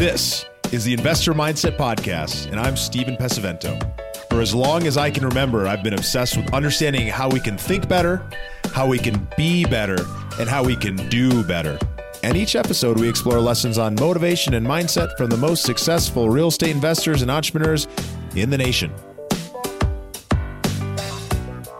This 0.00 0.46
is 0.72 0.82
the 0.82 0.94
Investor 0.94 1.34
Mindset 1.34 1.76
Podcast, 1.76 2.46
and 2.46 2.58
I'm 2.58 2.74
Steven 2.74 3.18
Pesavento. 3.18 3.78
For 4.30 4.40
as 4.40 4.54
long 4.54 4.86
as 4.86 4.96
I 4.96 5.10
can 5.10 5.26
remember, 5.26 5.66
I've 5.66 5.82
been 5.82 5.92
obsessed 5.92 6.38
with 6.38 6.54
understanding 6.54 7.06
how 7.08 7.28
we 7.28 7.38
can 7.38 7.58
think 7.58 7.86
better, 7.86 8.26
how 8.72 8.86
we 8.86 8.98
can 8.98 9.28
be 9.36 9.66
better, 9.66 9.98
and 10.38 10.48
how 10.48 10.64
we 10.64 10.74
can 10.74 10.96
do 11.10 11.44
better. 11.44 11.78
And 12.22 12.34
each 12.34 12.56
episode, 12.56 12.98
we 12.98 13.10
explore 13.10 13.40
lessons 13.40 13.76
on 13.76 13.94
motivation 13.96 14.54
and 14.54 14.66
mindset 14.66 15.14
from 15.18 15.28
the 15.28 15.36
most 15.36 15.64
successful 15.64 16.30
real 16.30 16.48
estate 16.48 16.70
investors 16.70 17.20
and 17.20 17.30
entrepreneurs 17.30 17.86
in 18.34 18.48
the 18.48 18.56
nation. 18.56 18.90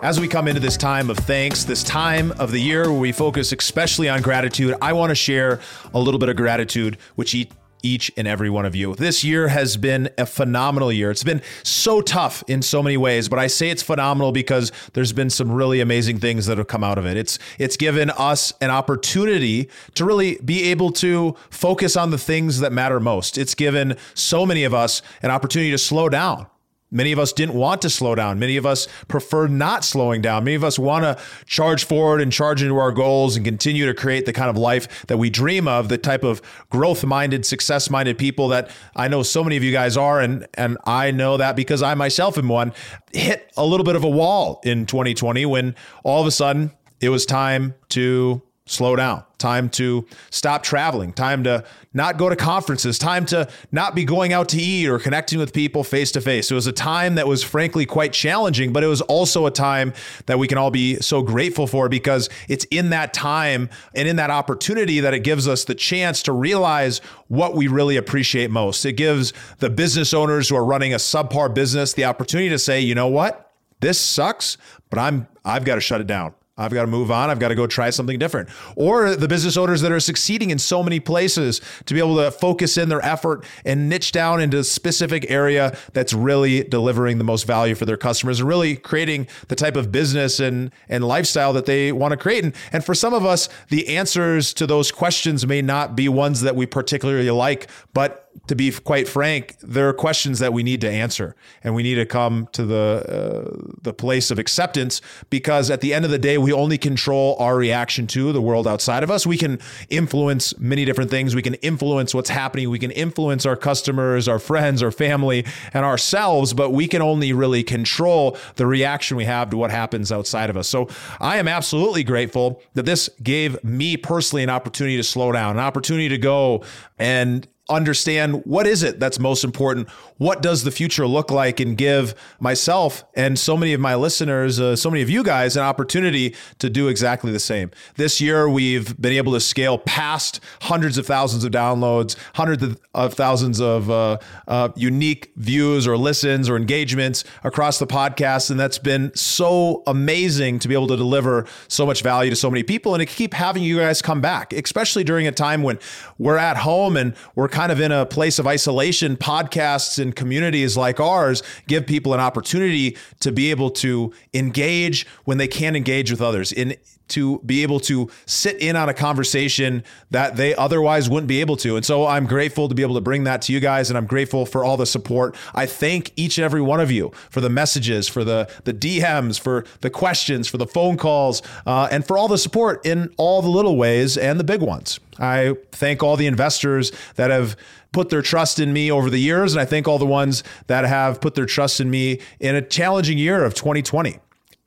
As 0.02 0.21
we 0.21 0.29
come 0.29 0.46
into 0.46 0.61
this 0.61 0.77
time 0.77 1.09
of 1.09 1.16
thanks, 1.16 1.64
this 1.64 1.82
time 1.82 2.32
of 2.32 2.52
the 2.52 2.61
year 2.61 2.91
where 2.91 3.00
we 3.00 3.12
focus 3.12 3.50
especially 3.50 4.11
on 4.11 4.21
gratitude, 4.21 4.75
I 4.82 4.93
want 4.93 5.08
to 5.08 5.14
share 5.14 5.58
a 5.94 5.98
little 5.98 6.21
bit 6.21 6.29
of 6.29 6.36
gratitude, 6.36 6.98
which 7.14 7.34
each 7.34 7.50
each 7.82 8.11
and 8.16 8.26
every 8.26 8.50
one 8.50 8.66
of 8.66 8.75
you. 8.75 8.94
This 8.94 9.25
year 9.25 9.48
has 9.48 9.76
been 9.76 10.11
a 10.18 10.26
phenomenal 10.26 10.93
year. 10.93 11.11
It's 11.11 11.25
been 11.25 11.43
so 11.62 12.00
tough 12.00 12.43
in 12.46 12.62
so 12.62 12.82
many 12.82 12.96
ways, 12.96 13.29
but 13.29 13.38
I 13.38 13.46
say 13.46 13.71
it's 13.71 13.82
phenomenal 13.82 14.32
because 14.32 14.72
there's 14.93 15.12
been 15.12 15.30
some 15.30 15.50
really 15.50 15.80
amazing 15.80 16.18
things 16.18 16.46
that 16.46 16.58
have 16.58 16.66
come 16.66 16.85
out 16.85 16.98
of 16.98 17.07
it. 17.07 17.16
It's 17.16 17.38
it's 17.58 17.76
given 17.76 18.11
us 18.11 18.52
an 18.61 18.71
opportunity 18.71 19.68
to 19.94 20.04
really 20.04 20.38
be 20.44 20.64
able 20.64 20.93
to 20.93 21.36
focus 21.50 21.96
on 21.96 22.11
the 22.11 22.18
things 22.18 22.61
that 22.61 22.72
matter 22.72 23.00
most. 23.00 23.38
It's 23.38 23.54
given 23.54 23.96
so 24.14 24.46
many 24.46 24.64
of 24.64 24.74
us 24.74 25.02
an 25.22 25.30
opportunity 25.30 25.71
to 25.71 25.79
slow 25.79 26.08
down 26.08 26.46
Many 26.90 27.12
of 27.12 27.18
us 27.18 27.32
didn't 27.32 27.54
want 27.54 27.82
to 27.82 27.90
slow 27.90 28.14
down. 28.14 28.39
Many 28.39 28.57
of 28.57 28.67
us 28.67 28.89
prefer 29.07 29.46
not 29.46 29.85
slowing 29.85 30.21
down. 30.21 30.44
Many 30.44 30.57
of 30.57 30.64
us 30.64 30.79
want 30.79 31.04
to 31.04 31.22
charge 31.46 31.85
forward 31.85 32.20
and 32.20 32.33
charge 32.33 32.62
into 32.62 32.77
our 32.78 32.91
goals 32.91 33.36
and 33.36 33.44
continue 33.44 33.86
to 33.86 33.94
create 33.94 34.27
the 34.27 34.33
kind 34.33 34.50
of 34.50 34.56
life 34.56 35.06
that 35.06 35.16
we 35.16 35.30
dream 35.30 35.69
of, 35.69 35.89
the 35.89 35.98
type 35.98 36.24
of 36.24 36.42
growth 36.68 37.05
minded, 37.05 37.46
success 37.46 37.91
minded 37.91 38.18
people 38.18 38.48
that 38.48 38.70
I 38.96 39.08
know 39.08 39.22
so 39.22 39.44
many 39.44 39.56
of 39.56 39.62
you 39.62 39.72
guys 39.72 39.96
are. 39.96 40.20
And, 40.20 40.46
and 40.55 40.78
I 40.84 41.11
know 41.11 41.36
that 41.36 41.55
because 41.55 41.83
I 41.83 41.94
myself 41.94 42.36
am 42.36 42.48
one, 42.48 42.72
hit 43.12 43.52
a 43.56 43.64
little 43.64 43.84
bit 43.84 43.96
of 43.96 44.05
a 44.05 44.11
wall 44.11 44.61
in 44.64 44.86
2020 44.86 45.46
when 45.46 45.77
all 46.02 46.20
of 46.20 46.27
a 46.27 46.33
sudden 46.33 46.72
it 47.00 47.08
was 47.08 47.24
time 47.24 47.74
to 47.91 48.42
slow 48.70 48.94
down, 48.94 49.24
time 49.38 49.68
to 49.68 50.06
stop 50.30 50.62
traveling, 50.62 51.12
time 51.12 51.42
to 51.42 51.64
not 51.92 52.16
go 52.16 52.28
to 52.28 52.36
conferences, 52.36 53.00
time 53.00 53.27
to 53.27 53.48
not 53.72 53.96
be 53.96 54.04
going 54.04 54.32
out 54.32 54.48
to 54.48 54.58
eat 54.58 54.86
or 54.88 54.98
connecting 55.00 55.40
with 55.40 55.52
people 55.52 55.82
face 55.82 56.12
to 56.12 56.20
face. 56.20 56.52
It 56.52 56.54
was 56.54 56.68
a 56.68 56.72
time 56.72 57.16
that 57.16 57.27
was 57.27 57.42
frankly 57.42 57.84
quite 57.84 58.12
challenging, 58.12 58.72
but 58.72 58.84
it 58.84 58.86
was 58.86 59.00
also 59.02 59.46
a 59.46 59.50
time 59.50 59.92
that 60.27 60.38
we 60.38 60.46
can 60.46 60.56
all 60.56 60.70
be 60.70 60.96
so 61.00 61.20
grateful 61.20 61.66
for 61.66 61.88
because 61.88 62.28
it's 62.48 62.64
in 62.66 62.90
that 62.90 63.12
time 63.12 63.68
and 63.92 64.06
in 64.06 64.16
that 64.16 64.30
opportunity 64.30 65.00
that 65.00 65.14
it 65.14 65.24
gives 65.24 65.48
us 65.48 65.64
the 65.64 65.74
chance 65.74 66.22
to 66.22 66.32
realize 66.32 66.98
what 67.27 67.56
we 67.56 67.66
really 67.66 67.96
appreciate 67.96 68.52
most. 68.52 68.84
It 68.84 68.92
gives 68.92 69.32
the 69.58 69.68
business 69.68 70.14
owners 70.14 70.48
who 70.48 70.55
are 70.55 70.64
running 70.64 70.94
a 70.94 70.98
subpar 70.98 71.52
business 71.52 71.92
the 71.92 72.05
opportunity 72.05 72.50
to 72.50 72.58
say, 72.58 72.80
you 72.80 72.94
know 72.94 73.08
what? 73.08 73.52
This 73.80 73.98
sucks, 73.98 74.58
but 74.90 74.98
I'm 74.98 75.27
I've 75.44 75.64
got 75.64 75.74
to 75.74 75.80
shut 75.80 76.00
it 76.00 76.06
down. 76.06 76.34
I've 76.61 76.72
got 76.72 76.83
to 76.83 76.86
move 76.86 77.11
on. 77.11 77.30
I've 77.30 77.39
got 77.39 77.48
to 77.48 77.55
go 77.55 77.66
try 77.66 77.91
something 77.91 78.19
different. 78.19 78.48
Or 78.77 79.16
the 79.16 79.28
business 79.28 79.56
owners 79.56 79.80
that 79.80 79.91
are 79.91 80.00
succeeding 80.00 80.50
in 80.50 80.58
so 80.58 80.83
many 80.83 81.00
places 81.00 81.61
to 81.86 81.94
be 81.94 82.00
able 82.00 82.17
to 82.17 82.30
focus 82.30 82.77
in 82.77 82.89
their 82.89 83.05
effort 83.05 83.44
and 83.64 83.89
niche 83.89 84.12
down 84.12 84.41
into 84.41 84.58
a 84.58 84.64
specific 84.64 85.30
area 85.30 85.77
that's 85.92 86.12
really 86.12 86.62
delivering 86.64 87.19
the 87.19 87.25
most 87.25 87.47
value 87.47 87.75
for 87.75 87.86
their 87.86 87.97
customers 87.97 88.41
and 88.41 88.48
really 88.48 88.77
creating 88.77 89.27
the 89.48 89.56
type 89.56 89.77
of 89.77 89.91
business 89.91 90.41
and, 90.41 90.70
and 90.89 91.05
lifestyle 91.05 91.52
that 91.52 91.67
they 91.67 91.92
want 91.92 92.12
to 92.12 92.17
create. 92.17 92.44
And, 92.44 92.55
and 92.72 92.84
for 92.84 92.95
some 92.95 93.14
of 93.14 93.24
us, 93.24 93.48
the 93.69 93.97
answers 93.97 94.52
to 94.55 94.67
those 94.67 94.92
questions 94.92 95.47
may 95.47 95.62
not 95.62 95.97
be 95.97 96.08
ones 96.08 96.42
that 96.42 96.56
we 96.56 96.67
particularly 96.67 97.30
like, 97.30 97.69
but 97.95 98.30
to 98.47 98.56
be 98.56 98.73
quite 98.73 99.09
frank, 99.09 99.56
there 99.61 99.89
are 99.89 99.92
questions 99.92 100.39
that 100.39 100.52
we 100.52 100.63
need 100.63 100.80
to 100.80 100.91
answer, 100.91 101.36
and 101.63 101.74
we 101.74 101.83
need 101.83 101.96
to 101.96 102.07
come 102.07 102.48
to 102.52 102.64
the 102.64 102.77
uh, 102.77 103.74
the 103.83 103.92
place 103.92 104.30
of 104.30 104.39
acceptance 104.39 105.01
because 105.30 105.70
at 105.70 105.80
the 105.80 105.92
end 105.92 106.05
of 106.05 106.11
the 106.11 106.18
day, 106.18 106.39
we 106.39 106.52
only 106.52 106.79
control 106.79 107.36
our 107.39 107.57
reaction 107.57 108.07
to 108.08 108.33
the 108.33 108.40
world 108.40 108.67
outside 108.67 109.02
of 109.02 109.11
us. 109.11 109.27
We 109.27 109.36
can 109.36 109.58
influence 109.89 110.58
many 110.58 110.85
different 110.85 111.11
things. 111.11 111.35
We 111.35 111.42
can 111.42 111.55
influence 111.55 112.14
what's 112.14 112.30
happening. 112.30 112.70
We 112.70 112.79
can 112.79 112.90
influence 112.90 113.46
our 113.46 113.57
customers, 113.57 114.29
our 114.29 114.39
friends, 114.39 114.83
our 114.83 114.90
family, 114.90 115.45
and 115.73 115.85
ourselves, 115.85 116.55
but 116.55 116.70
we 116.70 116.89
can 116.89 117.02
only 117.02 117.33
really 117.33 117.63
control 117.63 118.36
the 118.57 118.67
reaction 118.67 119.17
we 119.17 119.24
have 119.24 119.51
to 119.51 119.57
what 119.57 119.70
happens 119.70 120.11
outside 120.11 120.51
of 120.51 120.57
us. 120.57 120.69
So 120.69 120.89
I 121.20 121.39
am 121.39 121.48
absolutely 121.48 122.05
grateful 122.05 122.63
that 122.74 122.86
this 122.86 123.08
gave 123.23 123.63
me 123.63 123.96
personally 123.96 124.42
an 124.42 124.51
opportunity 124.51 124.96
to 124.96 125.05
slow 125.05 125.33
down, 125.33 125.57
an 125.57 125.63
opportunity 125.63 126.08
to 126.08 126.19
go 126.19 126.64
and 126.98 127.46
understand 127.70 128.45
what 128.45 128.67
is 128.67 128.83
it 128.83 129.01
that's 129.01 129.19
most 129.19 129.45
important? 129.45 129.89
What 130.19 130.43
does 130.43 130.65
the 130.65 130.71
future 130.71 131.07
look 131.07 131.31
like 131.31 131.61
and 131.61 131.77
give 131.77 132.15
myself 132.41 133.05
and 133.15 133.39
so 133.39 133.57
many 133.57 133.73
of 133.73 133.81
my 133.81 133.95
listeners 133.95 134.61
uh, 134.61 134.77
so 134.77 134.91
many 134.91 135.03
of 135.03 135.09
you 135.09 135.23
guys 135.23 135.57
an 135.57 135.63
opportunity 135.63 136.35
to 136.59 136.69
do 136.69 136.89
exactly 136.89 137.33
the 137.33 137.41
same? 137.41 137.71
This 137.97 138.21
year 138.21 138.49
we've 138.49 139.01
been 139.01 139.13
able 139.13 139.33
to 139.33 139.41
scale 139.41 139.79
past 139.79 140.41
hundreds 140.63 140.99
of 140.99 141.07
thousands 141.07 141.45
of 141.45 141.53
downloads 141.53 142.17
hundreds 142.35 142.77
of 142.95 143.15
thousands 143.15 143.61
of 143.61 143.91
uh, 143.91 144.19
uh, 144.49 144.69
unique 144.77 145.33
views 145.37 145.87
or 145.87 145.97
listens 145.97 146.49
or 146.49 146.57
engagements 146.57 147.25
across 147.45 147.79
the 147.79 147.87
podcast 147.87 148.51
and 148.51 148.59
that's 148.59 148.79
been 148.79 149.15
so 149.15 149.83
amazing 149.87 150.59
to 150.59 150.69
be 150.69 150.75
able 150.75 150.87
to 150.87 150.97
deliver 150.97 151.47
so 151.69 151.87
much 151.87 152.03
value 152.03 152.31
to 152.31 152.37
so 152.37 152.51
many 152.51 152.63
people 152.63 152.95
and 152.95 153.01
to 153.01 153.07
keep 153.07 153.35
having 153.35 153.63
you 153.63 153.79
guys 153.79 154.03
come 154.03 154.21
back 154.21 154.53
especially 154.53 155.05
during 155.05 155.27
a 155.27 155.33
time 155.33 155.63
when 155.63 155.79
we're 156.19 156.37
at 156.37 156.57
home 156.57 156.97
and 156.97 157.15
we're 157.35 157.49
kind 157.60 157.71
of 157.71 157.78
in 157.78 157.93
a 157.93 158.06
place 158.06 158.38
of 158.38 158.47
isolation, 158.47 159.19
podcasts 159.19 159.98
and 159.98 160.16
communities 160.16 160.78
like 160.78 160.98
ours 160.98 161.43
give 161.66 161.87
people 161.87 162.15
an 162.15 162.21
opportunity 162.21 162.97
to 163.21 163.31
be 163.31 163.50
able 163.50 163.69
to 163.69 164.10
engage 164.32 165.06
when 165.25 165.37
they 165.37 165.47
can't 165.47 165.76
engage 165.76 166.10
with 166.10 166.22
others. 166.22 166.53
In 166.53 166.75
to 167.10 167.41
be 167.41 167.62
able 167.62 167.81
to 167.81 168.10
sit 168.26 168.56
in 168.56 168.76
on 168.76 168.88
a 168.88 168.94
conversation 168.94 169.84
that 170.10 170.37
they 170.37 170.54
otherwise 170.54 171.09
wouldn't 171.09 171.28
be 171.28 171.41
able 171.41 171.56
to. 171.59 171.76
And 171.76 171.84
so 171.84 172.06
I'm 172.06 172.26
grateful 172.26 172.69
to 172.69 172.75
be 172.75 172.82
able 172.82 172.94
to 172.94 173.00
bring 173.00 173.25
that 173.25 173.43
to 173.43 173.53
you 173.53 173.60
guys 173.60 173.91
and 173.91 173.98
I'm 173.98 174.06
grateful 174.06 174.47
for 174.47 174.65
all 174.65 174.76
the 174.76 174.87
support. 174.87 175.37
I 175.54 175.66
thank 175.66 176.12
each 176.16 176.38
and 176.38 176.44
every 176.44 176.62
one 176.62 176.81
of 176.81 176.91
you 176.91 177.12
for 177.31 177.41
the 177.41 177.50
messages, 177.50 178.09
for 178.09 178.25
the 178.25 178.50
the 178.65 178.75
DMs, 178.75 179.38
for 179.38 179.65
the 179.81 179.91
questions, 179.91 180.48
for 180.48 180.59
the 180.59 180.66
phone 180.66 180.97
calls, 180.97 181.43
uh, 181.66 181.88
and 181.91 182.06
for 182.06 182.16
all 182.16 182.28
the 182.28 182.38
support 182.38 182.84
in 182.84 183.12
all 183.16 183.42
the 183.42 183.48
little 183.48 183.77
ways 183.77 184.16
and 184.16 184.38
the 184.38 184.44
big 184.44 184.62
ones. 184.62 185.00
I 185.19 185.54
thank 185.72 186.03
all 186.03 186.16
the 186.16 186.27
investors 186.27 186.92
that 187.16 187.31
have 187.31 187.56
put 187.92 188.09
their 188.09 188.22
trust 188.22 188.59
in 188.59 188.72
me 188.72 188.91
over 188.91 189.10
the 189.10 189.19
years. 189.19 189.53
And 189.53 189.60
I 189.60 189.65
thank 189.65 189.88
all 189.88 189.98
the 189.98 190.06
ones 190.06 190.42
that 190.69 190.84
have 190.84 191.21
put 191.21 191.34
their 191.34 191.47
trust 191.47 191.81
in 191.81 191.91
me 191.91 192.21
in 192.38 192.54
a 192.54 192.62
challenging 192.62 193.19
year 193.19 193.44
of 193.44 193.54
2020 193.54 194.19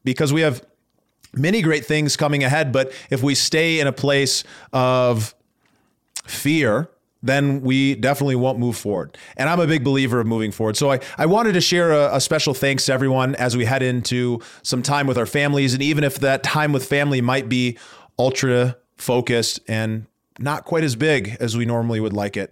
because 0.03 0.33
we 0.33 0.41
have 0.41 0.63
many 1.33 1.61
great 1.61 1.85
things 1.85 2.15
coming 2.15 2.43
ahead. 2.43 2.71
But 2.71 2.91
if 3.09 3.23
we 3.23 3.35
stay 3.35 3.79
in 3.79 3.87
a 3.87 3.91
place 3.91 4.43
of 4.71 5.33
fear, 6.25 6.89
then 7.23 7.61
we 7.61 7.95
definitely 7.95 8.35
won't 8.35 8.59
move 8.59 8.75
forward. 8.75 9.17
And 9.37 9.49
I'm 9.49 9.59
a 9.59 9.65
big 9.65 9.83
believer 9.83 10.19
of 10.19 10.27
moving 10.27 10.51
forward. 10.51 10.75
So 10.75 10.91
I, 10.91 10.99
I 11.17 11.25
wanted 11.25 11.53
to 11.53 11.61
share 11.61 11.91
a, 11.91 12.17
a, 12.17 12.21
special 12.21 12.53
thanks 12.53 12.85
to 12.87 12.93
everyone 12.93 13.35
as 13.35 13.55
we 13.55 13.63
head 13.63 13.81
into 13.81 14.41
some 14.61 14.83
time 14.83 15.07
with 15.07 15.17
our 15.17 15.25
families. 15.25 15.73
And 15.73 15.81
even 15.81 16.03
if 16.03 16.19
that 16.19 16.43
time 16.43 16.73
with 16.73 16.85
family 16.85 17.21
might 17.21 17.47
be 17.47 17.77
ultra 18.19 18.77
focused 18.97 19.61
and 19.69 20.05
not 20.37 20.65
quite 20.65 20.83
as 20.83 20.95
big 20.95 21.37
as 21.39 21.55
we 21.55 21.65
normally 21.65 22.01
would 22.01 22.13
like 22.13 22.35
it. 22.35 22.51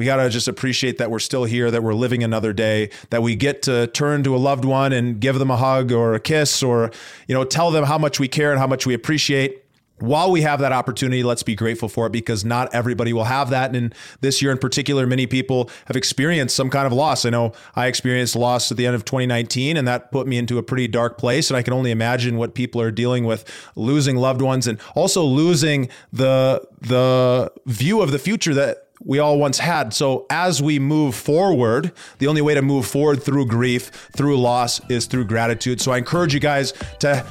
We 0.00 0.06
got 0.06 0.16
to 0.16 0.30
just 0.30 0.48
appreciate 0.48 0.96
that 0.96 1.10
we're 1.10 1.18
still 1.18 1.44
here, 1.44 1.70
that 1.70 1.82
we're 1.82 1.92
living 1.92 2.24
another 2.24 2.54
day, 2.54 2.88
that 3.10 3.22
we 3.22 3.36
get 3.36 3.60
to 3.64 3.86
turn 3.88 4.22
to 4.22 4.34
a 4.34 4.38
loved 4.38 4.64
one 4.64 4.94
and 4.94 5.20
give 5.20 5.38
them 5.38 5.50
a 5.50 5.58
hug 5.58 5.92
or 5.92 6.14
a 6.14 6.20
kiss 6.20 6.62
or, 6.62 6.90
you 7.28 7.34
know, 7.34 7.44
tell 7.44 7.70
them 7.70 7.84
how 7.84 7.98
much 7.98 8.18
we 8.18 8.26
care 8.26 8.50
and 8.50 8.58
how 8.58 8.66
much 8.66 8.86
we 8.86 8.94
appreciate 8.94 9.62
while 9.98 10.30
we 10.30 10.40
have 10.40 10.60
that 10.60 10.72
opportunity, 10.72 11.22
let's 11.22 11.42
be 11.42 11.54
grateful 11.54 11.86
for 11.86 12.06
it 12.06 12.12
because 12.12 12.46
not 12.46 12.74
everybody 12.74 13.12
will 13.12 13.24
have 13.24 13.50
that. 13.50 13.76
And 13.76 13.94
this 14.22 14.40
year 14.40 14.50
in 14.50 14.56
particular, 14.56 15.06
many 15.06 15.26
people 15.26 15.68
have 15.84 15.96
experienced 15.96 16.56
some 16.56 16.70
kind 16.70 16.86
of 16.86 16.94
loss. 16.94 17.26
I 17.26 17.28
know 17.28 17.52
I 17.76 17.86
experienced 17.86 18.34
loss 18.34 18.70
at 18.70 18.78
the 18.78 18.86
end 18.86 18.94
of 18.94 19.04
2019, 19.04 19.76
and 19.76 19.86
that 19.86 20.10
put 20.10 20.26
me 20.26 20.38
into 20.38 20.56
a 20.56 20.62
pretty 20.62 20.88
dark 20.88 21.18
place. 21.18 21.50
And 21.50 21.58
I 21.58 21.62
can 21.62 21.74
only 21.74 21.90
imagine 21.90 22.38
what 22.38 22.54
people 22.54 22.80
are 22.80 22.90
dealing 22.90 23.24
with 23.24 23.44
losing 23.76 24.16
loved 24.16 24.40
ones 24.40 24.66
and 24.66 24.80
also 24.94 25.22
losing 25.22 25.90
the 26.10 26.66
the 26.80 27.52
view 27.66 28.00
of 28.00 28.10
the 28.10 28.18
future 28.18 28.54
that 28.54 28.89
we 29.04 29.18
all 29.18 29.38
once 29.38 29.58
had. 29.58 29.94
So 29.94 30.26
as 30.30 30.62
we 30.62 30.78
move 30.78 31.14
forward, 31.14 31.92
the 32.18 32.26
only 32.26 32.42
way 32.42 32.54
to 32.54 32.62
move 32.62 32.86
forward 32.86 33.22
through 33.22 33.46
grief, 33.46 33.86
through 34.12 34.40
loss, 34.40 34.80
is 34.90 35.06
through 35.06 35.24
gratitude. 35.24 35.80
So 35.80 35.92
I 35.92 35.98
encourage 35.98 36.34
you 36.34 36.40
guys 36.40 36.72
to 37.00 37.26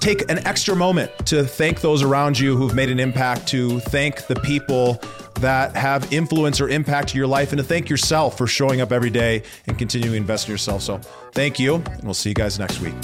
take 0.00 0.28
an 0.30 0.44
extra 0.46 0.74
moment 0.74 1.10
to 1.26 1.44
thank 1.44 1.80
those 1.80 2.02
around 2.02 2.38
you 2.38 2.56
who've 2.56 2.74
made 2.74 2.90
an 2.90 2.98
impact, 2.98 3.46
to 3.48 3.78
thank 3.80 4.26
the 4.26 4.34
people 4.36 5.00
that 5.40 5.76
have 5.76 6.12
influence 6.12 6.60
or 6.60 6.68
impact 6.68 7.14
your 7.14 7.26
life, 7.26 7.52
and 7.52 7.58
to 7.58 7.64
thank 7.64 7.88
yourself 7.88 8.36
for 8.36 8.46
showing 8.46 8.80
up 8.80 8.92
every 8.92 9.10
day 9.10 9.42
and 9.66 9.78
continuing 9.78 10.12
to 10.12 10.16
invest 10.16 10.48
in 10.48 10.52
yourself. 10.52 10.82
So, 10.82 10.98
thank 11.32 11.58
you, 11.58 11.76
and 11.76 12.02
we'll 12.02 12.14
see 12.14 12.30
you 12.30 12.34
guys 12.34 12.58
next 12.58 12.80
week. 12.80 12.94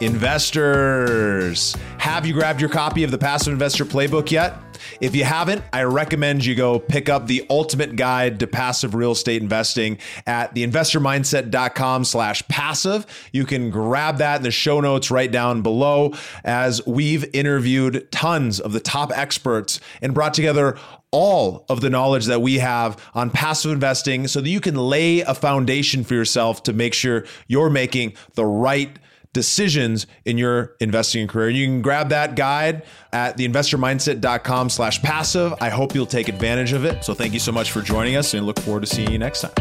Investors. 0.00 1.76
Have 1.98 2.24
you 2.24 2.32
grabbed 2.32 2.60
your 2.60 2.70
copy 2.70 3.04
of 3.04 3.10
the 3.10 3.18
Passive 3.18 3.52
Investor 3.52 3.84
Playbook 3.84 4.30
yet? 4.30 4.54
If 5.00 5.14
you 5.14 5.24
haven't, 5.24 5.62
I 5.72 5.82
recommend 5.82 6.44
you 6.44 6.54
go 6.54 6.78
pick 6.78 7.08
up 7.08 7.26
the 7.26 7.46
ultimate 7.50 7.96
guide 7.96 8.40
to 8.40 8.46
passive 8.46 8.94
real 8.94 9.12
estate 9.12 9.42
investing 9.42 9.98
at 10.26 10.54
theinvestormindset.com 10.54 12.04
slash 12.04 12.46
passive. 12.48 13.06
You 13.32 13.44
can 13.44 13.70
grab 13.70 14.18
that 14.18 14.38
in 14.38 14.42
the 14.42 14.50
show 14.50 14.80
notes 14.80 15.10
right 15.10 15.30
down 15.30 15.62
below 15.62 16.14
as 16.44 16.84
we've 16.86 17.28
interviewed 17.34 18.10
tons 18.10 18.58
of 18.58 18.72
the 18.72 18.80
top 18.80 19.12
experts 19.14 19.80
and 20.00 20.14
brought 20.14 20.34
together 20.34 20.78
all 21.10 21.66
of 21.68 21.80
the 21.80 21.90
knowledge 21.90 22.26
that 22.26 22.40
we 22.40 22.58
have 22.58 22.96
on 23.14 23.30
passive 23.30 23.72
investing 23.72 24.28
so 24.28 24.40
that 24.40 24.48
you 24.48 24.60
can 24.60 24.76
lay 24.76 25.20
a 25.20 25.34
foundation 25.34 26.04
for 26.04 26.14
yourself 26.14 26.62
to 26.62 26.72
make 26.72 26.94
sure 26.94 27.24
you're 27.48 27.70
making 27.70 28.14
the 28.34 28.46
right 28.46 28.98
decisions 29.32 30.06
in 30.24 30.38
your 30.38 30.76
investing 30.80 31.26
career. 31.28 31.50
You 31.50 31.66
can 31.66 31.82
grab 31.82 32.08
that 32.10 32.36
guide 32.36 32.82
at 33.12 33.36
theinvestormindset.com 33.36 34.70
slash 34.70 35.02
passive. 35.02 35.54
I 35.60 35.68
hope 35.68 35.94
you'll 35.94 36.06
take 36.06 36.28
advantage 36.28 36.72
of 36.72 36.84
it. 36.84 37.04
So 37.04 37.14
thank 37.14 37.32
you 37.32 37.40
so 37.40 37.52
much 37.52 37.70
for 37.70 37.80
joining 37.80 38.16
us 38.16 38.34
and 38.34 38.44
look 38.46 38.58
forward 38.60 38.80
to 38.80 38.86
seeing 38.86 39.10
you 39.10 39.18
next 39.18 39.42
time. 39.42 39.52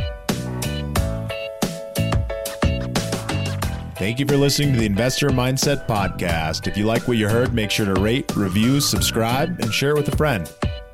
Thank 4.00 4.18
you 4.18 4.26
for 4.26 4.38
listening 4.38 4.72
to 4.74 4.80
the 4.80 4.86
Investor 4.86 5.30
Mindset 5.30 5.86
Podcast. 5.86 6.68
If 6.68 6.78
you 6.78 6.86
like 6.86 7.06
what 7.06 7.18
you 7.18 7.28
heard, 7.28 7.54
make 7.54 7.70
sure 7.70 7.86
to 7.86 8.00
rate, 8.00 8.34
review, 8.34 8.80
subscribe, 8.80 9.60
and 9.60 9.74
share 9.74 9.92
it 9.92 9.98
with 9.98 10.08
a 10.08 10.16
friend. 10.16 10.50